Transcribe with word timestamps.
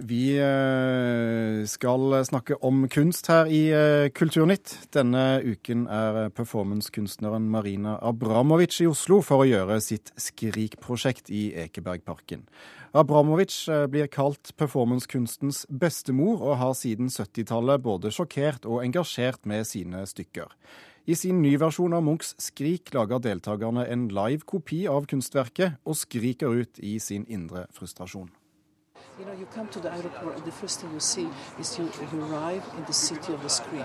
Vi 0.00 0.38
eh, 0.38 1.66
skal 1.68 2.14
snakke 2.24 2.56
om 2.64 2.86
kunst 2.88 3.26
her 3.28 3.50
i 3.52 3.68
eh, 3.68 4.08
Kulturnytt. 4.16 4.72
Denne 4.96 5.42
uken 5.44 5.84
er 5.92 6.30
performancekunstneren 6.32 7.50
Marina 7.52 7.98
Abramovic 8.00 8.78
i 8.80 8.88
Oslo 8.88 9.20
for 9.20 9.44
å 9.44 9.48
gjøre 9.48 9.76
sitt 9.84 10.14
Skrik-prosjekt 10.16 11.28
i 11.28 11.50
Ekebergparken. 11.66 12.46
Abramovic 12.96 13.52
eh, 13.68 13.84
blir 13.92 14.08
kalt 14.08 14.54
performancekunstens 14.56 15.66
bestemor, 15.68 16.40
og 16.40 16.56
har 16.62 16.74
siden 16.80 17.12
70-tallet 17.12 17.84
både 17.84 18.14
sjokkert 18.14 18.64
og 18.64 18.80
engasjert 18.86 19.44
med 19.44 19.68
sine 19.68 20.06
stykker. 20.08 20.48
I 21.04 21.16
sin 21.18 21.44
ny 21.44 21.58
versjon 21.60 21.92
av 21.96 22.06
Munchs 22.06 22.32
Skrik 22.40 22.94
lager 22.96 23.20
deltakerne 23.20 23.84
en 23.84 24.08
live 24.08 24.48
kopi 24.48 24.86
av 24.88 25.10
kunstverket, 25.12 25.76
og 25.84 25.98
skriker 26.00 26.62
ut 26.64 26.80
i 26.80 26.96
sin 27.02 27.28
indre 27.28 27.68
frustrasjon. 27.76 28.30
You 29.20 29.26
know, 29.26 29.38
you 29.38 29.46
come 29.54 29.68
to 29.68 29.80
the 29.80 29.92
airport, 29.92 30.44
the 30.46 30.50
first 30.50 30.80
thing 30.80 30.90
you 30.94 31.00
see 31.00 31.28
is 31.58 31.78
you, 31.78 31.84
you 32.12 32.24
arrive 32.24 32.62
in 32.78 32.84
the 32.86 32.92
city 32.92 33.34
of 33.34 33.42
the 33.42 33.50
screen. 33.50 33.84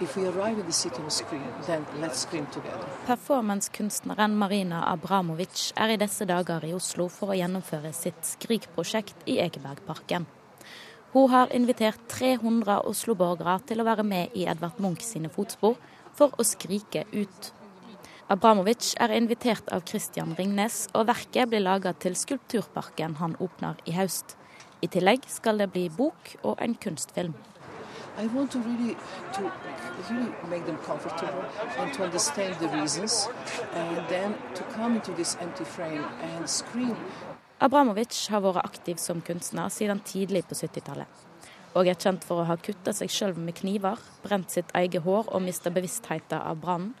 If 0.00 0.16
we 0.16 0.26
arrive 0.26 0.58
in 0.58 0.66
the 0.66 0.72
city 0.72 0.96
of 0.96 1.04
the 1.04 1.10
screen, 1.10 1.46
then 1.68 1.86
let's 2.00 2.18
scream 2.22 2.46
together. 2.46 2.86
Performancekunstneren 3.06 4.34
Marina 4.34 4.82
Abramovic 4.92 5.70
er 5.76 5.94
i 5.94 6.00
disse 6.02 6.26
dager 6.26 6.66
i 6.66 6.72
Oslo 6.74 7.06
for 7.08 7.30
å 7.30 7.38
gjennomføre 7.38 7.94
sitt 7.94 8.26
Skrik-prosjekt 8.26 9.22
i 9.30 9.38
Ekebergparken. 9.46 10.26
Hun 11.14 11.30
har 11.30 11.54
invitert 11.54 12.02
300 12.10 12.80
Oslo-borgere 12.82 13.60
til 13.70 13.84
å 13.84 13.86
være 13.86 14.02
med 14.02 14.34
i 14.34 14.48
Edvard 14.50 14.82
Munch 14.82 15.06
sine 15.06 15.30
fotspor 15.30 15.78
for 16.18 16.34
å 16.34 16.42
skrike 16.42 17.06
ut. 17.14 17.54
Abramovic 18.26 18.96
er 18.98 19.14
invitert 19.14 19.70
av 19.70 19.86
Christian 19.86 20.34
Ringnes, 20.34 20.88
og 20.90 21.06
verket 21.06 21.54
blir 21.54 21.62
laga 21.62 21.94
til 21.94 22.18
Skulpturparken 22.18 23.20
han 23.22 23.38
åpner 23.38 23.78
i 23.86 23.94
høst. 23.94 24.40
I 24.82 24.88
tillegg 24.90 25.28
skal 25.30 25.60
det 25.62 25.68
bli 25.70 25.84
bok 25.94 26.32
og 26.42 26.58
en 26.64 26.74
kunstfilm. 26.74 27.34
I 28.18 28.26
want 28.34 28.50
to 28.52 28.58
really, 28.58 28.96
to 29.32 29.42
really 30.10 30.32
make 30.50 30.66
them 30.66 30.76
comfortable 30.84 31.44
and 31.78 31.94
to 31.94 32.02
understand 32.02 32.56
the 32.58 32.68
reasons, 32.68 33.28
and 33.74 34.08
then 34.08 34.34
to 34.54 34.64
come 34.74 34.96
into 34.96 35.12
this 35.14 35.36
empty 35.40 35.64
frame 35.64 36.04
and 36.20 36.48
scream. 36.48 36.96
Abramovic 37.60 38.26
har 38.28 38.42
vært 38.42 38.64
aktiv 38.64 38.98
som 38.98 39.22
kunstner 39.22 39.70
siden 39.70 40.02
tidlig 40.02 40.42
på 40.50 40.58
70-tallet. 40.58 41.06
Og 41.78 41.86
er 41.86 41.94
kjent 41.94 42.26
for 42.26 42.42
å 42.42 42.48
ha 42.50 42.58
kutta 42.58 42.92
seg 42.92 43.08
sjøl 43.08 43.38
med 43.38 43.54
kniver, 43.62 44.02
brent 44.26 44.50
sitt 44.50 44.74
eget 44.74 45.06
hår 45.06 45.30
og 45.30 45.46
mista 45.46 45.70
bevisstheten 45.70 46.42
av 46.42 46.58
brannen. 46.60 46.96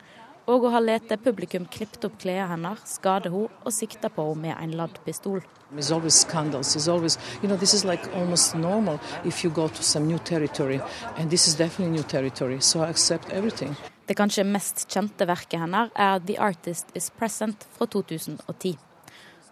Og 0.50 0.64
å 0.66 0.70
ha 0.74 0.80
latt 0.82 1.12
publikum 1.22 1.68
klippet 1.70 2.04
opp 2.08 2.16
klærne 2.22 2.48
hennes, 2.50 2.80
skade 2.96 3.30
henne 3.30 3.62
og 3.62 3.74
sikta 3.74 4.10
på 4.10 4.24
henne 4.26 4.42
med 4.48 4.56
en 4.58 4.72
ladd 4.80 4.98
pistol. 5.04 5.38
There's 5.70 5.92
always 5.94 6.14
scandals. 6.14 6.74
There's 6.74 6.88
always, 6.88 7.16
you 7.42 7.48
know, 7.48 7.56
this 7.56 7.74
is 7.74 7.84
like 7.84 8.02
almost 8.14 8.54
normal 8.54 8.98
if 9.24 9.44
you 9.44 9.50
go 9.50 9.68
to 9.68 9.82
some 9.82 10.06
new 10.06 10.18
territory, 10.18 10.80
and 11.16 11.30
this 11.30 11.46
is 11.46 11.54
definitely 11.54 11.96
new 11.96 12.02
territory. 12.02 12.60
So 12.60 12.80
I 12.80 12.90
accept 12.90 13.30
everything. 13.30 13.76
Det 14.06 14.16
kanskje 14.18 14.44
mest 14.44 14.88
kjente 14.90 15.26
verket 15.26 15.60
hennes 15.60 15.90
er 15.94 16.18
'The 16.18 16.38
Artist 16.38 16.86
Is 16.94 17.10
Present' 17.10 17.66
fra 17.70 17.86
2010. 17.86 18.76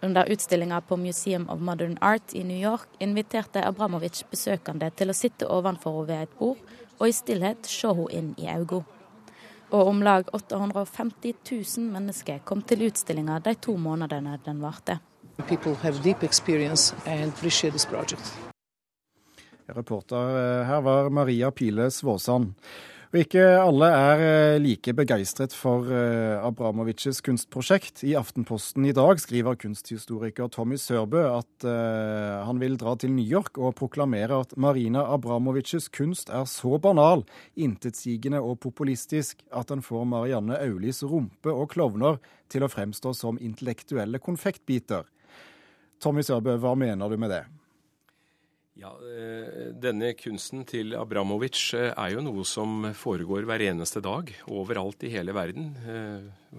Under 0.03 0.25
utstillinga 0.31 0.81
på 0.81 0.97
Museum 0.97 1.49
of 1.49 1.59
Modern 1.59 1.97
Art 2.01 2.33
i 2.33 2.43
New 2.43 2.59
York 2.59 2.87
inviterte 2.99 3.63
Abramovic 3.65 4.23
besøkende 4.31 4.91
til 4.95 5.09
å 5.09 5.13
sitte 5.13 5.47
ovenfor 5.47 5.91
henne 5.91 6.07
ved 6.07 6.21
et 6.21 6.39
bord 6.39 6.57
og 6.99 7.07
i 7.07 7.11
stillhet 7.11 7.65
se 7.65 7.87
henne 7.87 8.11
inn 8.11 8.33
i 8.37 8.49
øynene. 8.49 9.00
Og 9.71 9.87
om 9.87 10.01
lag 10.03 10.27
850 10.35 11.33
000 11.77 11.91
mennesker 11.93 12.41
kom 12.43 12.61
til 12.67 12.87
utstillinga 12.89 13.39
de 13.39 13.55
to 13.55 13.77
månedene 13.79 14.37
den 14.45 14.59
varte. 14.63 14.99
People 15.47 15.75
have 15.81 16.03
deep 16.03 16.23
experience 16.23 16.95
and 17.05 17.31
appreciate 17.31 17.71
this 17.71 17.85
project. 17.85 18.33
Reporter 19.65 20.17
eh, 20.17 20.65
her 20.67 20.81
var 20.81 21.09
Maria 21.09 21.51
Pile 21.51 21.91
Svåsand. 21.91 22.53
Og 23.11 23.17
ikke 23.19 23.41
alle 23.43 23.89
er 23.91 24.21
eh, 24.23 24.61
like 24.63 24.93
begeistret 24.95 25.51
for 25.51 25.89
eh, 25.91 26.37
Abramovics 26.39 27.19
kunstprosjekt. 27.25 28.05
I 28.07 28.13
Aftenposten 28.15 28.87
i 28.87 28.93
dag 28.95 29.19
skriver 29.19 29.59
kunsthistoriker 29.59 30.47
Tommy 30.47 30.79
Sørbø 30.79 31.25
at 31.27 31.67
han 31.67 32.61
vil 32.63 32.79
dra 32.79 32.95
til 32.95 33.11
New 33.11 33.27
York 33.27 33.59
og 33.59 33.75
proklamere 33.77 34.39
at 34.45 34.55
Marina 34.55 35.03
Abramovics 35.11 35.91
kunst 35.91 36.31
er 36.31 36.47
så 36.47 36.79
banal, 36.79 37.25
intetsigende 37.59 38.39
og 38.39 38.61
populistisk 38.63 39.43
at 39.51 39.67
den 39.69 39.83
får 39.83 40.07
Marianne 40.07 40.61
Aulis 40.63 41.03
rumpe 41.03 41.51
og 41.51 41.73
klovner 41.75 42.21
til 42.47 42.63
å 42.63 42.71
fremstå 42.71 43.11
som 43.17 43.39
intellektuelle 43.43 44.23
konfektbiter. 44.23 45.03
Tommy 46.01 46.23
Sørbø, 46.23 46.55
hva 46.63 46.77
mener 46.79 47.11
du 47.11 47.19
med 47.19 47.35
det? 47.35 47.43
Ja, 48.81 48.95
eh, 49.05 49.69
Denne 49.77 50.15
kunsten 50.17 50.63
til 50.65 50.95
Abramovic 50.97 51.59
eh, 51.77 51.91
er 51.91 52.15
jo 52.15 52.23
noe 52.25 52.41
som 52.49 52.87
foregår 52.97 53.45
hver 53.45 53.61
eneste 53.67 54.01
dag, 54.01 54.31
overalt 54.49 55.05
i 55.05 55.11
hele 55.13 55.35
verden. 55.37 55.67
Eh, 55.85 56.55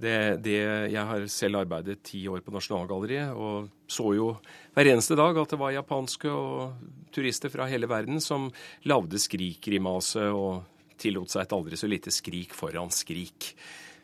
det, 0.00 0.14
det, 0.40 0.56
jeg 0.94 1.04
har 1.10 1.26
selv 1.28 1.60
arbeidet 1.60 2.00
ti 2.08 2.22
år 2.32 2.40
på 2.42 2.54
Nasjonalgalleriet 2.54 3.36
og 3.36 3.68
så 3.86 4.14
jo 4.16 4.30
hver 4.74 4.88
eneste 4.90 5.18
dag 5.20 5.36
at 5.38 5.52
det 5.52 5.60
var 5.60 5.76
japanske 5.76 6.32
og 6.32 7.12
turister 7.14 7.52
fra 7.52 7.68
hele 7.70 7.86
verden 7.92 8.24
som 8.24 8.48
lagde 8.88 9.20
skrikgrimase 9.20 10.24
og 10.32 10.64
tillot 10.98 11.30
seg 11.30 11.44
et 11.44 11.54
aldri 11.54 11.78
så 11.78 11.90
lite 11.92 12.14
skrik 12.14 12.56
foran 12.56 12.90
skrik. 12.90 13.52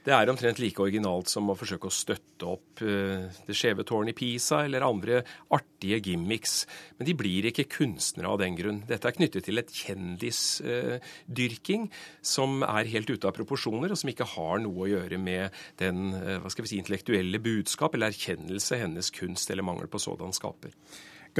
Det 0.00 0.14
er 0.16 0.30
omtrent 0.32 0.56
like 0.62 0.80
originalt 0.80 1.28
som 1.28 1.50
å 1.52 1.54
forsøke 1.58 1.90
å 1.90 1.92
støtte 1.92 2.46
opp 2.48 2.80
uh, 2.80 3.28
Det 3.44 3.52
skjeve 3.56 3.84
tårnet 3.84 4.14
i 4.14 4.16
Pisa 4.16 4.62
eller 4.64 4.80
andre 4.86 5.18
artige 5.52 5.98
gimmicks. 6.06 6.62
Men 6.96 7.06
de 7.10 7.14
blir 7.18 7.44
ikke 7.50 7.68
kunstnere 7.76 8.30
av 8.32 8.38
den 8.40 8.56
grunn. 8.56 8.80
Dette 8.88 9.08
er 9.10 9.16
knyttet 9.18 9.44
til 9.44 9.60
et 9.60 9.74
kjendisdyrking 9.82 11.82
som 12.24 12.64
er 12.64 12.92
helt 12.94 13.12
ute 13.12 13.28
av 13.28 13.36
proporsjoner, 13.36 13.92
og 13.92 14.00
som 14.00 14.12
ikke 14.12 14.32
har 14.38 14.56
noe 14.64 14.86
å 14.86 14.90
gjøre 14.94 15.18
med 15.20 15.44
den 15.82 15.96
uh, 16.16 16.38
hva 16.40 16.50
skal 16.52 16.64
vi 16.64 16.70
si, 16.72 16.80
intellektuelle 16.80 17.38
budskap 17.44 17.92
eller 17.94 18.08
erkjennelse 18.14 18.80
hennes 18.80 19.08
kunst 19.12 19.52
eller 19.52 19.68
mangel 19.68 19.88
på 19.92 20.00
sådan 20.00 20.32
skaper. 20.36 20.72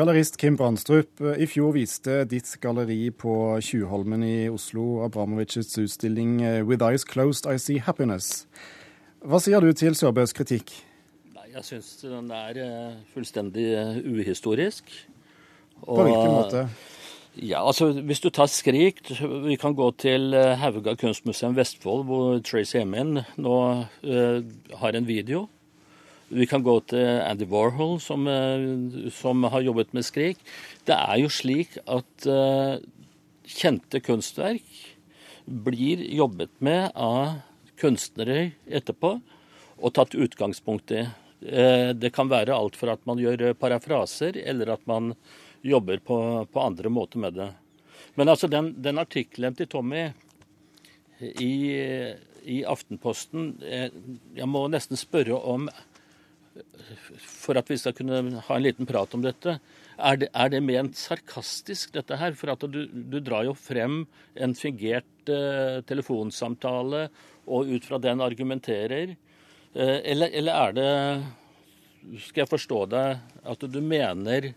Gallerist 0.01 0.39
Kim 0.39 0.55
Brandstrup, 0.57 1.21
i 1.21 1.45
fjor 1.45 1.75
viste 1.77 2.23
ditt 2.25 2.49
galleri 2.63 3.11
på 3.13 3.33
Tjuvholmen 3.61 4.23
i 4.25 4.47
Oslo 4.49 5.03
Abramovics 5.05 5.77
utstilling 5.77 6.39
eh, 6.41 6.63
'With 6.65 6.81
Eyes 6.81 7.05
Closed 7.05 7.45
I 7.45 7.59
See 7.61 7.83
Happiness'. 7.85 8.47
Hva 9.21 9.43
sier 9.45 9.61
du 9.61 9.75
til 9.77 9.93
Sørbøs 9.93 10.33
kritikk? 10.33 10.73
Jeg 11.53 11.67
syns 11.69 11.91
den 12.01 12.33
er 12.33 12.63
eh, 12.65 12.97
fullstendig 13.13 13.67
eh, 13.77 14.01
uhistorisk. 14.01 14.89
Og, 15.83 15.93
på 15.93 16.09
hvilken 16.09 16.33
måte? 16.33 16.65
Ja, 17.37 17.61
altså 17.61 17.93
Hvis 17.93 18.25
du 18.25 18.31
tar 18.33 18.49
Skrik 18.49 19.05
Vi 19.21 19.57
kan 19.61 19.77
gå 19.77 19.91
til 20.01 20.33
Hauga 20.33 20.97
kunstmuseum 20.97 21.61
Vestfold, 21.61 22.09
hvor 22.09 22.41
Tracy 22.41 22.81
Emin 22.81 23.21
nå 23.37 23.57
uh, 23.85 24.41
har 24.81 24.97
en 24.97 25.07
video 25.07 25.45
vi 26.31 26.47
kan 26.47 26.63
gå 26.63 26.77
til 26.91 27.03
Andy 27.25 27.47
Warhol, 27.51 27.99
som, 28.01 28.27
eh, 28.31 29.11
som, 29.11 29.43
har 29.43 29.65
jobbet 29.67 29.93
med 29.93 30.07
Skrik. 30.07 30.39
Det 30.87 30.95
er 30.95 31.19
jo 31.19 31.31
slik 31.31 31.75
at 31.91 32.27
uh, 32.31 32.79
kjente 33.43 34.01
kunstverk 34.01 34.69
blir 35.45 36.05
jobbet 36.15 36.53
med 36.63 36.95
av 36.95 37.41
kunstnere 37.81 38.53
etterpå 38.67 39.17
og 39.81 39.95
tatt 39.97 40.15
utgangspunkt 40.15 40.95
i. 40.95 41.03
Uh, 41.43 41.91
det 41.99 42.13
kan 42.15 42.31
være 42.31 42.55
alt 42.55 42.79
fra 42.79 42.95
at 42.95 43.03
man 43.11 43.19
gjør 43.19 43.51
parafraser, 43.59 44.39
eller 44.39 44.77
at 44.77 44.87
man 44.87 45.17
jobber 45.67 45.99
på, 45.99 46.47
på 46.47 46.63
andre 46.63 46.95
måter 46.95 47.19
med 47.19 47.41
det. 47.43 47.51
Men 48.15 48.31
altså 48.31 48.47
den, 48.47 48.77
den 48.79 49.03
artikkelen 49.03 49.59
til 49.59 49.67
Tommy 49.71 50.07
i, 51.21 51.53
i 52.49 52.63
Aftenposten 52.65 53.51
Jeg 53.61 54.49
må 54.49 54.63
nesten 54.73 54.97
spørre 54.97 55.37
om 55.37 55.69
for 57.21 57.59
at 57.61 57.71
vi 57.71 57.79
skal 57.81 57.95
kunne 57.97 58.43
ha 58.47 58.57
en 58.57 58.65
liten 58.65 58.89
prat 58.89 59.15
om 59.17 59.23
dette, 59.25 59.59
er 60.01 60.21
det, 60.21 60.31
er 60.33 60.53
det 60.53 60.63
ment 60.65 60.97
sarkastisk, 60.97 61.93
dette 61.97 62.17
her? 62.17 62.37
For 62.39 62.53
at 62.53 62.65
du, 62.73 62.83
du 62.89 63.19
drar 63.21 63.45
jo 63.49 63.57
frem 63.59 64.05
en 64.35 64.55
fingert 64.57 65.29
uh, 65.29 65.81
telefonsamtale, 65.89 67.09
og 67.51 67.69
ut 67.69 67.87
fra 67.89 67.99
den 68.03 68.23
argumenterer. 68.25 69.15
Uh, 69.75 69.99
eller, 70.01 70.33
eller 70.33 70.65
er 70.65 70.77
det 70.77 70.91
Skal 72.27 72.43
jeg 72.43 72.51
forstå 72.51 72.79
deg 72.91 73.21
at 73.53 73.67
du 73.71 73.81
mener 73.85 74.53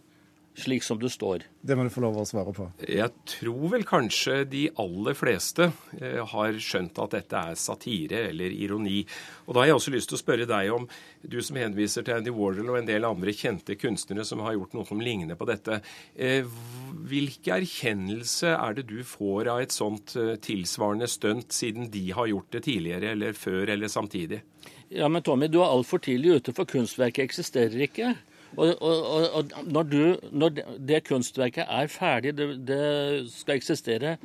slik 0.56 0.84
som 0.84 1.00
du 1.00 1.10
står? 1.10 1.44
Det 1.62 1.76
må 1.76 1.86
du 1.86 1.92
få 1.94 2.04
lov 2.04 2.18
å 2.20 2.26
svare 2.28 2.54
på. 2.56 2.68
Jeg 2.86 3.10
tror 3.30 3.72
vel 3.72 3.86
kanskje 3.88 4.44
de 4.50 4.66
aller 4.82 5.16
fleste 5.18 5.70
eh, 6.00 6.20
har 6.34 6.60
skjønt 6.62 7.00
at 7.02 7.16
dette 7.16 7.42
er 7.52 7.60
satire 7.60 8.26
eller 8.30 8.54
ironi. 8.54 9.02
Og 9.48 9.56
da 9.56 9.64
har 9.64 9.72
jeg 9.72 9.80
også 9.80 9.94
lyst 9.96 10.12
til 10.12 10.20
å 10.20 10.22
spørre 10.22 10.48
deg 10.50 10.72
om, 10.76 10.88
du 11.24 11.40
som 11.42 11.58
henviser 11.58 12.06
til 12.06 12.18
Andy 12.18 12.34
Warhol 12.36 12.74
og 12.74 12.80
en 12.82 12.90
del 12.90 13.08
andre 13.08 13.34
kjente 13.36 13.78
kunstnere 13.80 14.26
som 14.28 14.44
har 14.44 14.58
gjort 14.58 14.76
noe 14.78 14.88
som 14.88 15.02
ligner 15.04 15.40
på 15.40 15.48
dette. 15.50 15.80
Eh, 16.16 16.46
hvilke 17.10 17.56
erkjennelse 17.58 18.54
er 18.58 18.78
det 18.78 18.88
du 18.92 19.00
får 19.08 19.52
av 19.54 19.64
et 19.64 19.76
sånt 19.76 20.18
eh, 20.20 20.36
tilsvarende 20.44 21.10
stunt, 21.10 21.56
siden 21.56 21.90
de 21.94 22.10
har 22.14 22.30
gjort 22.30 22.52
det 22.54 22.66
tidligere 22.68 23.14
eller 23.16 23.38
før 23.38 23.74
eller 23.74 23.92
samtidig? 23.92 24.44
Ja, 24.94 25.08
men 25.10 25.24
Tommy, 25.26 25.48
du 25.50 25.62
er 25.64 25.72
altfor 25.72 26.04
tidlig 26.04 26.38
ute, 26.38 26.54
for 26.54 26.70
kunstverket 26.70 27.26
eksisterer 27.26 27.88
ikke. 27.88 28.14
Og, 28.54 28.70
og, 28.82 29.28
og 29.34 29.54
når, 29.66 29.90
du, 29.90 30.02
når, 30.32 30.58
det 30.78 31.04
kunstverket 31.08 31.66
er 31.66 31.90
ferdig, 31.90 32.36
det, 32.38 32.50
det, 32.68 32.82
skal 33.34 33.58
eksistere 33.58 34.18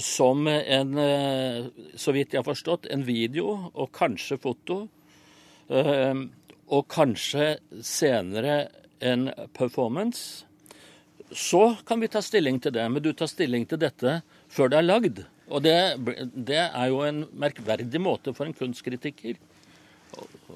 som 0.00 0.46
en, 0.48 0.92
eh, 1.02 1.66
så 1.98 2.14
vidt 2.14 2.32
jeg 2.32 2.40
har 2.40 2.46
forstått, 2.46 2.88
en 2.94 3.02
video 3.04 3.52
og 3.74 3.90
kanskje 3.96 4.38
foto. 4.40 4.84
Eh, 5.68 6.22
og 6.70 6.86
kanskje 6.90 7.56
senere 7.82 8.68
en 9.02 9.28
performance. 9.56 10.46
Så 11.30 11.76
kan 11.86 12.00
vi 12.00 12.10
ta 12.10 12.22
stilling 12.22 12.60
til 12.62 12.74
det. 12.74 12.86
Men 12.90 13.02
du 13.02 13.12
tar 13.12 13.30
stilling 13.30 13.66
til 13.66 13.80
dette 13.82 14.20
før 14.50 14.70
det 14.70 14.78
er 14.78 14.86
lagd. 14.86 15.22
Og 15.50 15.64
det, 15.66 15.76
det 16.34 16.62
er 16.68 16.90
jo 16.92 17.02
en 17.02 17.24
merkverdig 17.34 18.00
måte 18.02 18.34
for 18.36 18.46
en 18.46 18.54
kunstkritiker 18.54 19.38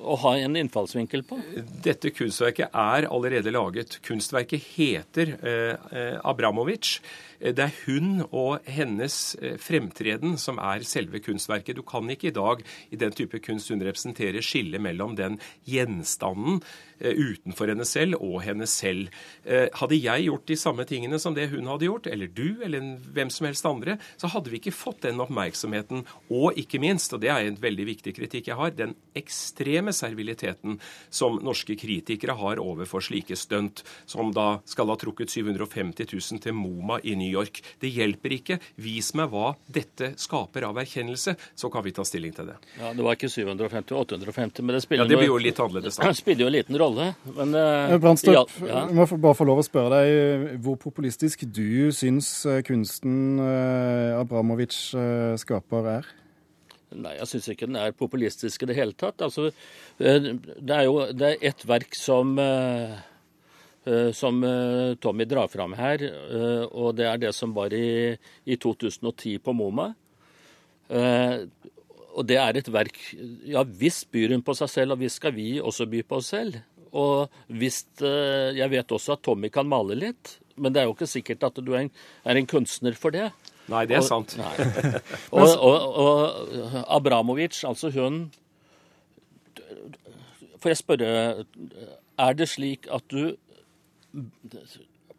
å 0.02 0.16
ha 0.24 0.34
en 0.40 0.56
innfallsvinkel 0.58 1.24
på? 1.28 1.38
Dette 1.84 2.12
kunstverket 2.14 2.74
er 2.74 3.08
allerede 3.08 3.52
laget. 3.54 3.98
Kunstverket 4.04 4.62
heter 4.74 5.36
eh, 5.40 5.74
eh 5.90 6.18
Abramovic. 6.24 6.98
Eh, 7.40 7.52
det 7.54 7.66
er 7.66 7.76
hun 7.84 8.24
og 8.30 8.64
hennes 8.70 9.36
eh, 9.40 9.58
fremtreden 9.60 10.38
som 10.40 10.58
er 10.62 10.86
selve 10.88 11.20
kunstverket. 11.24 11.76
Du 11.76 11.84
kan 11.86 12.08
ikke 12.10 12.30
i 12.30 12.36
dag 12.36 12.64
i 12.90 13.00
den 13.00 13.12
type 13.12 13.40
kunst 13.44 13.70
hun 13.72 13.84
representerer, 13.84 14.44
skille 14.44 14.80
mellom 14.82 15.16
den 15.18 15.38
gjenstanden 15.68 16.62
utenfor 17.04 17.68
henne 17.68 17.84
selv 17.84 18.20
og 18.22 18.38
henne 18.46 18.68
selv. 18.70 19.10
Hadde 19.44 19.96
jeg 19.98 20.28
gjort 20.28 20.46
de 20.46 20.56
samme 20.56 20.84
tingene 20.88 21.18
som 21.20 21.34
det 21.34 21.48
hun 21.50 21.66
hadde 21.68 21.88
gjort, 21.88 22.06
eller 22.06 22.30
du, 22.30 22.62
eller 22.64 22.86
hvem 23.12 23.32
som 23.34 23.48
helst 23.48 23.66
andre, 23.68 23.96
så 24.16 24.30
hadde 24.30 24.52
vi 24.52 24.60
ikke 24.60 24.72
fått 24.72 25.02
den 25.02 25.20
oppmerksomheten. 25.20 26.04
Og 26.30 26.56
ikke 26.60 26.78
minst, 26.80 27.12
og 27.12 27.20
det 27.24 27.32
er 27.34 27.48
en 27.48 27.58
veldig 27.60 27.88
viktig 27.90 28.14
kritikk 28.16 28.52
jeg 28.52 28.60
har, 28.60 28.72
den 28.78 28.94
ekstreme 29.18 29.83
serviliteten 29.92 30.78
som 31.10 31.36
norske 31.44 31.76
kritikere 31.76 32.36
har 32.38 32.62
overfor 32.62 33.04
slike 33.04 33.36
stunt, 33.36 33.82
som 34.06 34.32
da 34.34 34.60
skal 34.64 34.88
ha 34.88 34.96
trukket 35.00 35.32
750 35.34 36.08
000 36.08 36.42
til 36.44 36.56
MoMA 36.56 37.00
i 37.04 37.16
New 37.18 37.28
York. 37.30 37.60
Det 37.82 37.90
hjelper 37.92 38.36
ikke. 38.38 38.58
Vis 38.80 39.12
meg 39.18 39.32
hva 39.32 39.54
dette 39.66 40.14
skaper 40.20 40.68
av 40.70 40.80
erkjennelse, 40.80 41.36
så 41.54 41.70
kan 41.72 41.84
vi 41.84 41.94
ta 41.96 42.06
stilling 42.06 42.34
til 42.36 42.52
det. 42.52 42.58
Ja, 42.80 42.92
Det 42.94 43.04
var 43.04 43.18
ikke 43.18 43.28
750 43.28 43.94
850, 44.00 44.62
men 44.64 44.78
det 44.78 44.82
spiller, 44.86 45.04
ja, 45.04 45.08
det 45.10 45.20
blir 45.20 45.32
jo 45.32 45.38
litt 45.42 45.60
annerledes 45.60 45.98
da. 45.98 46.08
Det 46.14 46.20
spiller 46.20 46.46
jo 46.46 46.50
en 46.50 46.56
liten 46.56 46.78
rolle. 46.78 47.10
Men 47.36 47.54
uh, 47.58 47.96
Brandstrup, 48.00 48.52
ja. 48.62 48.84
jeg 48.86 48.96
må 48.96 49.06
bare 49.18 49.36
få 49.36 49.46
lov 49.48 49.62
å 49.62 49.66
spørre 49.66 50.00
deg 50.00 50.58
hvor 50.64 50.78
populistisk 50.80 51.44
du 51.44 51.90
syns 51.94 52.28
eh, 52.48 52.62
kunsten 52.66 53.40
uh, 53.40 54.20
Abramovic 54.20 54.76
skaper 55.40 55.90
er? 55.98 56.12
Nei, 56.94 57.16
jeg 57.18 57.30
syns 57.30 57.48
ikke 57.50 57.68
den 57.68 57.78
er 57.80 57.96
populistisk 57.96 58.62
i 58.62 58.68
det 58.70 58.76
hele 58.78 58.94
tatt. 58.98 59.22
Altså, 59.24 59.50
eh, 59.98 60.30
det 60.38 60.76
er 60.76 60.86
jo 60.86 61.00
det 61.12 61.32
er 61.32 61.48
ett 61.50 61.64
verk 61.66 61.96
som, 61.98 62.36
eh, 62.38 62.94
eh, 63.86 64.10
som 64.12 64.40
Tommy 65.00 65.26
drar 65.26 65.48
fram 65.48 65.74
her, 65.74 66.04
og 66.70 66.96
det 66.96 67.06
er 67.06 67.18
det 67.18 67.34
som 67.34 67.54
var 67.54 67.72
i, 67.74 68.16
i 68.46 68.56
2010 68.56 69.38
på 69.38 69.52
MoMA. 69.52 69.94
Og 72.14 72.26
det 72.28 72.36
er 72.36 72.56
et 72.56 72.68
verk 72.68 72.98
Ja 73.48 73.64
visst 73.64 74.10
byr 74.12 74.30
hun 74.30 74.42
på 74.44 74.54
seg 74.54 74.68
selv, 74.68 74.92
og 74.92 75.00
visst 75.00 75.16
skal 75.16 75.32
vi 75.34 75.58
også 75.58 75.88
by 75.90 76.02
på 76.06 76.20
oss 76.20 76.30
selv. 76.30 76.60
Og 76.92 77.28
visst 77.48 78.00
Jeg 78.00 78.70
vet 78.70 78.92
også 78.92 79.16
at 79.16 79.22
Tommy 79.22 79.48
kan 79.50 79.66
male 79.66 79.96
litt, 79.96 80.38
men 80.56 80.74
det 80.74 80.82
er 80.82 80.88
jo 80.88 80.94
ikke 80.94 81.10
sikkert 81.10 81.44
at 81.46 81.58
du 81.60 81.72
er 81.74 81.84
en, 81.84 81.90
er 82.24 82.38
en 82.38 82.48
kunstner 82.50 82.96
for 82.98 83.14
det. 83.14 83.30
Nei, 83.72 83.84
det 83.88 83.96
er 83.96 84.02
og, 84.02 84.08
sant. 84.08 84.36
og, 85.32 85.54
og, 85.56 85.86
og, 86.04 86.80
Abramovic, 86.96 87.62
altså 87.64 87.90
hun 87.94 88.26
Får 90.64 90.70
jeg 90.70 90.80
spørre, 90.80 91.08
er 92.24 92.36
det 92.38 92.46
slik 92.48 92.86
at 92.92 93.04
du 93.12 93.34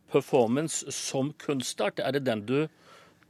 Performance 0.09 0.91
som 0.91 1.33
kunstart, 1.37 1.99
er 2.01 2.15
det 2.15 2.23
den 2.25 2.41
du 2.47 2.55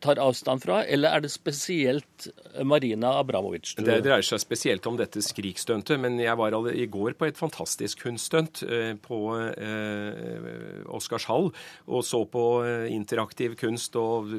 tar 0.06 0.22
avstand 0.22 0.63
fra, 0.63 0.81
eller 0.86 1.16
er 1.16 1.25
det 1.25 1.31
spesielt 1.34 2.28
Marina 2.63 3.16
Abramovic? 3.19 3.74
Det 3.80 4.00
dreier 4.06 4.25
seg 4.25 4.42
spesielt 4.42 4.86
om 4.90 4.98
dette 5.00 5.22
skrikstuntet, 5.24 6.00
men 6.02 6.19
jeg 6.22 6.38
var 6.40 6.56
i 6.72 6.88
går 6.92 7.18
på 7.19 7.28
et 7.28 7.40
fantastisk 7.40 8.06
kunststunt 8.06 8.62
eh, 8.68 8.94
på 9.02 9.19
eh, 9.36 10.86
Oscarshall 10.96 11.50
og 11.50 12.06
så 12.06 12.22
på 12.30 12.46
eh, 12.66 12.88
interaktiv 12.94 13.57
kunst 13.60 13.98
og 14.00 14.31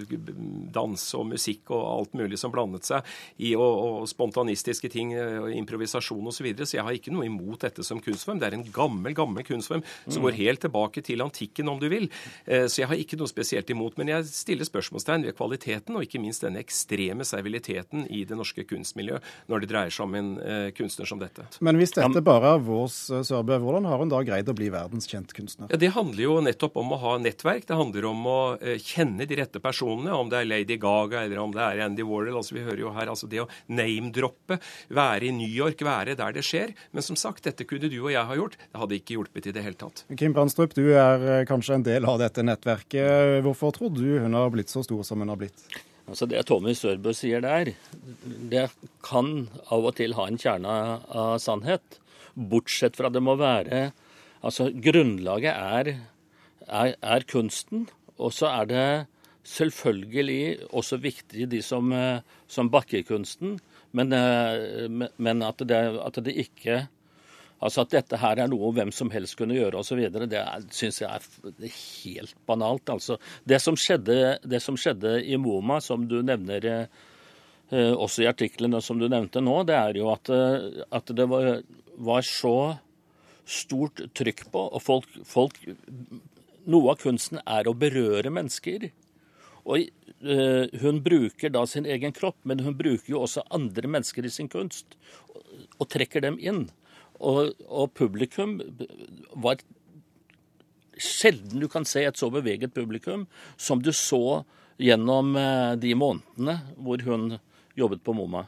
dans 0.73 1.07
og 1.19 1.27
musikk 1.33 1.73
og 1.75 1.83
alt 1.83 2.17
mulig 2.19 2.41
som 2.41 2.55
blandet 2.55 2.89
seg 2.89 3.17
i 3.43 3.55
og, 3.59 3.67
og 3.67 4.09
spontanistiske 4.11 4.91
ting, 4.93 5.15
improvisasjon 5.57 6.23
osv. 6.23 6.37
Så, 6.37 6.45
videre. 6.45 6.67
så 6.69 6.77
jeg 6.77 6.85
har 6.85 6.97
ikke 6.99 7.13
noe 7.15 7.25
imot 7.25 7.63
dette 7.65 7.85
som 7.87 8.01
kunstform. 8.03 8.39
Det 8.39 8.51
er 8.51 8.59
en 8.59 8.67
gammel, 8.71 9.15
gammel 9.17 9.45
kunstform 9.47 9.81
som 10.05 10.27
går 10.27 10.37
helt 10.37 10.61
tilbake 10.67 11.01
til 11.07 11.25
antikken, 11.25 11.71
om 11.73 11.81
du 11.81 11.87
vil. 11.89 12.11
Så 12.45 12.83
jeg 12.83 12.91
har 12.91 13.01
ikke 13.01 13.17
noe 13.17 13.31
spesielt 13.31 13.73
imot. 13.73 13.97
Men 13.97 14.13
jeg 14.13 14.29
stiller 14.29 14.69
spørsmålstegn 14.69 15.25
ved 15.25 15.37
kvalitet 15.39 15.56
kvaliteten, 15.57 15.97
og 15.97 16.05
ikke 16.05 16.21
minst 16.21 16.45
denne 16.45 16.61
ekstreme 16.61 17.25
serviliteten 17.25 18.07
i 18.11 18.25
det 18.29 18.37
norske 18.37 18.65
kunstmiljøet 18.69 19.23
når 19.49 19.63
det 19.63 19.71
dreier 19.71 19.91
seg 19.91 20.07
om 20.07 20.15
en 20.19 20.31
uh, 20.39 20.71
kunstner 20.77 21.07
som 21.07 21.21
dette. 21.21 21.47
Men 21.61 21.77
hvis 21.81 21.95
dette 21.97 22.23
bare 22.25 22.57
er 22.57 22.63
vårs 22.65 23.11
eh, 23.11 23.25
Sørbø, 23.27 23.59
hvordan 23.63 23.87
har 23.89 24.01
hun 24.01 24.11
da 24.11 24.23
greid 24.27 24.49
å 24.49 24.55
bli 24.57 24.69
verdenskjent 24.73 25.33
kunstner? 25.37 25.71
Ja, 25.71 25.79
Det 25.81 25.93
handler 25.95 26.23
jo 26.23 26.39
nettopp 26.45 26.77
om 26.77 26.93
å 26.93 27.01
ha 27.01 27.17
nettverk. 27.19 27.67
Det 27.69 27.77
handler 27.77 28.09
om 28.11 28.27
å 28.27 28.41
uh, 28.61 28.75
kjenne 28.83 29.27
de 29.27 29.39
rette 29.41 29.63
personene, 29.63 30.13
om 30.15 30.31
det 30.31 30.43
er 30.43 30.51
Lady 30.51 30.79
Gaga 30.81 31.25
eller 31.25 31.41
om 31.43 31.55
det 31.55 31.65
er 31.65 31.85
Andy 31.87 32.05
Warhol. 32.07 32.37
altså 32.41 32.57
Vi 32.59 32.67
hører 32.67 32.85
jo 32.85 32.95
her 32.97 33.13
altså 33.13 33.29
det 33.31 33.43
å 33.45 33.49
name-droppe, 33.69 34.61
være 34.89 35.31
i 35.31 35.35
New 35.35 35.51
York, 35.51 35.83
være 35.87 36.17
der 36.19 36.37
det 36.37 36.45
skjer. 36.47 36.75
Men 36.93 37.07
som 37.07 37.19
sagt, 37.19 37.45
dette 37.47 37.67
kunne 37.69 37.91
du 37.93 37.99
og 38.03 38.13
jeg 38.13 38.29
ha 38.29 38.39
gjort. 38.39 38.59
Det 38.59 38.83
hadde 38.83 39.01
ikke 39.01 39.17
hjulpet 39.17 39.51
i 39.51 39.57
det 39.57 39.65
hele 39.65 39.79
tatt. 39.81 40.05
Kim 40.19 40.35
Brandstrup, 40.37 40.75
du 40.77 40.93
er 40.97 41.47
kanskje 41.49 41.79
en 41.79 41.87
del 41.87 42.07
av 42.09 42.21
dette 42.21 42.45
nettverket. 42.45 43.41
Hvorfor 43.47 43.75
tror 43.77 43.95
du 43.95 44.05
hun 44.23 44.37
har 44.37 44.51
blitt 44.53 44.73
så 44.73 44.83
stor 44.87 45.03
som 45.07 45.23
hun 45.23 45.33
har 45.33 45.36
blitt? 45.39 45.67
blitt? 45.69 45.85
Altså 46.07 46.29
Det 46.31 46.45
Tommy 46.47 46.75
Sørbø 46.79 47.13
sier 47.17 47.43
der, 47.43 47.73
det 48.51 48.69
kan 49.07 49.49
av 49.75 49.89
og 49.89 49.97
til 49.99 50.15
ha 50.15 50.29
en 50.31 50.39
kjerne 50.39 50.75
av 51.11 51.37
sannhet. 51.43 51.99
Bortsett 52.37 52.99
fra 52.99 53.11
det 53.11 53.23
må 53.25 53.35
være 53.41 53.91
Altså, 54.47 54.69
grunnlaget 54.71 55.51
er, 55.51 55.89
er, 56.69 56.93
er 57.03 57.25
kunsten, 57.27 57.89
og 58.15 58.31
så 58.37 58.51
er 58.53 58.69
det 58.71 58.89
selvfølgelig 59.49 60.69
også 60.71 61.01
viktig 61.03 61.49
de 61.51 61.63
som, 61.65 61.91
som 62.47 62.71
bakker 62.71 63.03
kunsten, 63.09 63.57
men, 63.97 64.15
men 65.17 65.43
at, 65.43 65.65
det, 65.67 65.81
at 65.99 66.21
det 66.23 66.37
ikke 66.45 66.85
Altså 67.65 67.87
At 67.87 67.95
dette 67.95 68.19
her 68.21 68.41
er 68.43 68.51
noe 68.53 68.69
hvem 68.77 68.91
som 68.93 69.09
helst 69.15 69.39
kunne 69.39 69.57
gjøre 69.57 69.81
osv., 69.81 70.03
det 70.29 70.43
syns 70.77 71.01
jeg 71.01 71.09
er 71.09 71.71
helt 71.73 72.37
banalt. 72.49 72.91
Altså, 72.93 73.17
det 73.49 73.63
som 73.65 73.79
skjedde, 73.81 74.37
det 74.45 74.61
som 74.65 74.77
skjedde 74.77 75.19
i 75.25 75.39
MoMA, 75.41 75.81
som 75.81 76.05
du 76.09 76.19
nevner 76.27 76.69
eh, 76.69 77.95
også 77.95 78.27
i 78.27 78.29
artiklene 78.29 78.83
som 78.85 79.01
du 79.01 79.09
nevnte 79.09 79.41
nå, 79.41 79.57
det 79.69 79.79
er 79.79 80.01
jo 80.03 80.13
at, 80.13 80.33
eh, 80.33 80.85
at 81.01 81.15
det 81.17 81.29
var, 81.33 81.63
var, 81.97 82.29
så 82.29 82.77
stort 83.49 84.05
trykk 84.19 84.49
på, 84.53 84.69
og 84.77 84.83
folk, 84.83 85.21
folk, 85.25 85.61
Noe 86.67 86.91
av 86.91 86.99
kunsten 86.99 87.39
er 87.47 87.69
å 87.71 87.77
berøre 87.79 88.27
mennesker. 88.35 88.89
Og 89.71 89.85
uh, 89.87 90.65
hun 90.83 90.97
bruker 90.99 91.53
da 91.55 91.61
sin 91.71 91.87
egen 91.87 92.11
kropp, 92.11 92.41
men 92.43 92.59
hun 92.67 92.75
bruker 92.75 93.13
jo 93.13 93.21
også 93.23 93.45
andre 93.55 93.87
mennesker 93.87 94.27
i 94.27 94.33
sin 94.35 94.51
kunst, 94.51 94.97
og, 95.31 95.45
og 95.79 95.87
trekker 95.95 96.25
dem 96.27 96.41
inn. 96.43 96.65
Og, 97.21 97.55
og, 97.69 97.93
publikum 97.97 98.59
var 99.35 99.63
Sjelden 100.97 101.61
du 101.61 101.69
kan 101.69 101.85
se 101.85 102.07
et 102.09 102.17
så 102.17 102.31
beveget 102.33 102.73
publikum 102.73 103.27
som 103.61 103.83
du 103.85 103.91
så 103.93 104.45
gjennom 104.81 105.35
eh, 105.37 105.73
de 105.81 105.93
månedene 105.97 106.55
hvor 106.81 107.03
hun 107.05 107.35
jobbet 107.77 108.01
på 108.05 108.15
MoMA. 108.17 108.47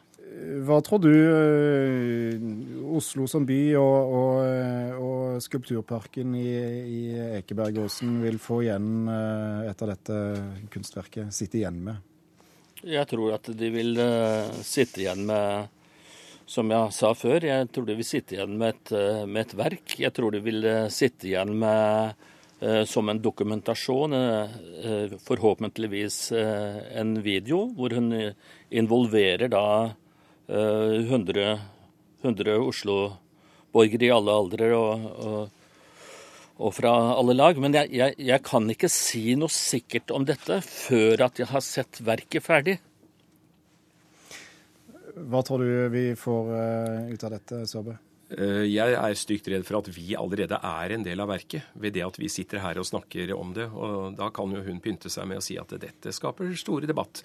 Hva 0.65 0.79
tror 0.85 1.03
du 1.05 1.13
eh, 1.13 2.49
Oslo 2.97 3.27
som 3.29 3.45
by 3.49 3.61
og, 3.81 4.15
og, 4.17 4.41
eh, 4.49 4.97
og 4.97 5.45
Skulpturparken 5.45 6.33
i, 6.41 6.49
i 6.89 7.01
Ekebergåsen 7.43 8.17
vil 8.25 8.41
få 8.41 8.63
igjen 8.65 9.09
etter 9.69 9.93
dette 9.93 10.21
kunstverket, 10.73 11.33
sitte 11.37 11.61
igjen 11.61 11.83
med? 11.85 12.05
Jeg 12.81 13.05
tror 13.11 13.37
at 13.37 13.49
de 13.59 13.73
vil 13.75 13.99
sitte 14.65 15.03
igjen 15.03 15.25
med 15.29 15.69
som 16.49 16.71
jeg 16.73 16.95
sa 16.97 17.13
før, 17.17 17.45
jeg 17.45 17.69
tror 17.73 17.87
det 17.89 17.99
vil 17.99 18.09
sitte 18.09 18.37
igjen 18.37 18.57
med 18.59 18.73
et, 18.75 18.93
eh, 18.97 19.25
med 19.29 19.45
et 19.45 19.55
verk. 19.59 19.95
Jeg 20.01 20.15
tror 20.17 20.33
det 20.33 20.43
vil 20.47 20.65
eh, 20.65 20.89
sitte 20.89 21.29
igjen 21.29 21.53
med 21.61 22.15
eh, 22.65 22.85
som 22.89 23.09
en 23.09 23.21
dokumentasjon, 23.23 24.17
forhåpentligvis 25.27 26.17
en 26.33 27.13
video, 27.23 27.67
hvor 27.77 27.95
hun 27.95 28.11
involverer 28.71 29.51
da 29.53 29.93
100, 30.49 31.61
100 32.25 32.57
Oslo-borgere 32.65 34.09
i 34.09 34.11
alle 34.15 34.35
aldre 34.41 34.73
og, 34.75 35.07
og, 35.29 35.71
og, 36.57 36.73
fra 36.75 36.95
alle 37.15 37.37
lag. 37.37 37.61
Men 37.61 37.77
jeg, 37.77 37.93
jeg, 38.01 38.17
jeg 38.33 38.43
kan 38.49 38.67
ikke 38.73 38.91
si 38.91 39.37
noe 39.39 39.53
sikkert 39.53 40.11
om 40.17 40.27
dette 40.27 40.63
før 40.65 41.29
at 41.29 41.39
jeg 41.39 41.53
har 41.53 41.63
sett 41.63 42.01
verket 42.03 42.49
ferdig. 42.49 42.79
Hva 45.27 45.43
tror 45.47 45.65
du 45.65 45.89
vi 45.93 46.05
får 46.19 46.53
uh, 46.53 47.09
ut 47.11 47.25
av 47.27 47.35
dette, 47.35 47.65
Sørbø? 47.69 47.97
Eh, 48.29 48.67
jeg 48.69 48.93
er 48.93 49.15
stygt 49.17 49.47
redd 49.49 49.65
for 49.65 49.81
at 49.81 49.89
vi 49.95 50.13
allerede 50.19 50.59
er 50.61 50.93
en 50.93 51.05
del 51.07 51.23
av 51.25 51.31
verket 51.31 51.71
ved 51.81 51.95
det 51.97 52.05
at 52.05 52.19
vi 52.21 52.29
sitter 52.29 52.61
her 52.61 52.81
og 52.81 52.89
snakker 52.89 53.33
om 53.37 53.55
det. 53.57 53.69
Og 53.73 54.19
da 54.19 54.29
kan 54.35 54.53
jo 54.53 54.65
hun 54.67 54.83
pynte 54.85 55.13
seg 55.13 55.31
med 55.31 55.41
å 55.41 55.45
si 55.45 55.57
at 55.61 55.73
dette 55.81 56.13
skaper 56.15 56.53
store 56.61 56.91
debatt. 56.91 57.23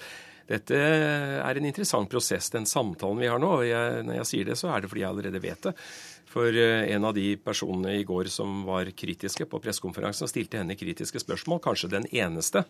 Dette 0.48 0.76
er 0.76 1.60
en 1.60 1.66
interessant 1.70 2.10
prosess, 2.12 2.50
den 2.52 2.68
samtalen 2.70 3.22
vi 3.22 3.30
har 3.32 3.40
nå. 3.40 3.52
og 3.62 3.68
jeg, 3.68 4.04
Når 4.08 4.20
jeg 4.22 4.30
sier 4.32 4.52
det, 4.52 4.58
så 4.60 4.74
er 4.74 4.84
det 4.84 4.92
fordi 4.92 5.06
jeg 5.06 5.14
allerede 5.14 5.44
vet 5.44 5.70
det. 5.70 5.76
For 6.34 6.50
eh, 6.58 6.90
en 6.94 7.06
av 7.06 7.14
de 7.14 7.36
personene 7.38 7.94
i 8.00 8.06
går 8.08 8.30
som 8.34 8.64
var 8.66 8.90
kritiske 8.98 9.46
på 9.50 9.60
pressekonferansen, 9.62 10.30
stilte 10.30 10.60
henne 10.62 10.78
kritiske 10.78 11.22
spørsmål, 11.22 11.62
kanskje 11.64 11.92
den 11.94 12.08
eneste. 12.10 12.64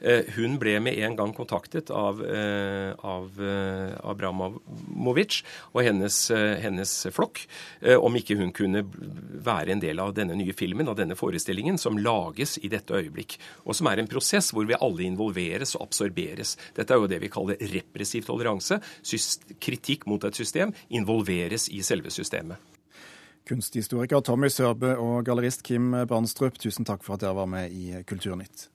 Eh, 0.00 0.26
hun 0.36 0.58
ble 0.60 0.76
med 0.82 0.98
en 1.06 1.14
gang 1.18 1.34
kontaktet 1.36 1.92
av, 1.94 2.18
eh, 2.24 2.90
av 3.06 3.38
Abramovic 4.10 5.38
og 5.72 5.82
hennes, 5.86 6.16
hennes, 6.60 6.92
flokk 7.14 7.42
om 8.00 8.16
ikke 8.18 8.36
hun 8.38 8.50
kunne 8.54 8.82
være 8.82 9.72
en 9.74 9.82
del 9.82 10.00
av 10.02 10.12
denne 10.16 10.36
nye 10.38 10.54
filmen 10.56 10.88
og 10.90 10.96
denne 10.98 11.16
forestillingen 11.18 11.78
som 11.80 11.98
lages 12.00 12.56
i 12.64 12.70
dette 12.72 12.94
øyeblikk, 12.96 13.36
og 13.64 13.76
som 13.76 13.88
er 13.90 14.00
en 14.00 14.10
prosess 14.10 14.50
hvor 14.54 14.66
vi 14.68 14.78
alle 14.78 15.06
involveres 15.06 15.76
og 15.76 15.86
absorberes. 15.86 16.56
Dette 16.76 16.94
er 16.94 17.02
jo 17.02 17.05
det 17.10 17.20
vi 17.22 17.32
kaller 17.32 17.60
repressiv 17.72 18.26
toleranse. 18.28 18.80
Kritikk 19.62 20.06
mot 20.10 20.24
et 20.26 20.38
system 20.38 20.74
involveres 20.88 21.68
i 21.72 21.82
selve 21.86 22.12
systemet. 22.14 22.60
Kunsthistoriker 23.46 24.24
Tommy 24.26 24.50
Sørbø 24.50 24.96
og 24.98 25.20
gallerist 25.26 25.62
Kim 25.66 25.94
Barnstrup, 26.10 26.58
tusen 26.58 26.86
takk 26.86 27.04
for 27.06 27.14
at 27.14 27.22
dere 27.22 27.36
var 27.38 27.46
med 27.50 27.70
i 27.70 28.02
Kulturnytt. 28.08 28.66